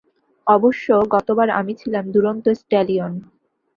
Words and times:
অবশ্য, 0.47 0.87
গতবার 1.11 1.47
আমি 1.49 1.73
ছিলাম 1.75 2.05
দুরন্ত 2.11 2.45
স্ট্যালিয়ন। 2.53 3.13